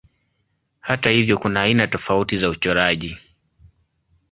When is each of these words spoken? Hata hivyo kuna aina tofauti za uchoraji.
Hata 0.79 1.09
hivyo 1.09 1.37
kuna 1.37 1.61
aina 1.61 1.87
tofauti 1.87 2.37
za 2.37 2.49
uchoraji. 2.49 3.17